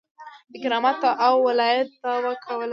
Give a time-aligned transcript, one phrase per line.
[0.51, 2.69] د کرامت او ولایت دعوه کوله.